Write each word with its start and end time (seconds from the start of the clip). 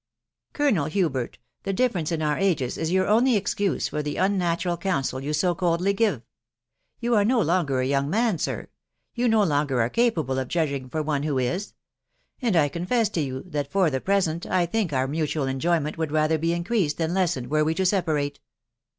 "Colonel 0.53 0.85
Hubert, 0.85 1.37
the 1.61 1.73
difference 1.73 2.11
in 2.11 2.23
our 2.23 2.35
ages 2.39 2.75
is 2.75 2.91
your 2.91 3.05
only 3.07 3.35
excuse 3.37 3.87
for 3.89 4.01
the 4.01 4.15
unnatural 4.17 4.75
counsel 4.75 5.19
you 5.21 5.31
so 5.31 5.53
coldly 5.53 5.93
give. 5.93 6.23
You 6.99 7.13
are 7.13 7.23
no 7.23 7.39
longer 7.39 7.79
a 7.81 7.85
young 7.85 8.09
man, 8.09 8.39
sir...• 8.39 8.61
You 9.13 9.27
no 9.27 9.43
longer 9.43 9.79
are 9.79 9.91
capable 9.91 10.39
of 10.39 10.47
judging 10.47 10.89
for 10.89 11.03
one 11.03 11.21
who 11.21 11.37
is; 11.37 11.75
and 12.41 12.55
I 12.55 12.67
confess 12.67 13.09
to 13.09 13.21
you, 13.21 13.43
that 13.43 13.71
for 13.71 13.91
the 13.91 14.01
present 14.01 14.47
I 14.47 14.65
think 14.65 14.91
our 14.91 15.07
mutual 15.07 15.45
enjoyment 15.45 15.99
would 15.99 16.11
rather 16.11 16.39
be 16.39 16.51
in 16.53 16.63
creased 16.63 16.97
than 16.97 17.13
lessened 17.13 17.51
were 17.51 17.63
we 17.63 17.75
to 17.75 17.85
separate. 17.85 18.39